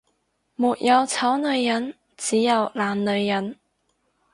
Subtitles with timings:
[0.55, 3.55] 沒有醜女人，只有懶女人